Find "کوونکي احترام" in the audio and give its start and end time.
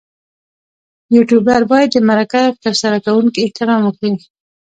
3.05-3.81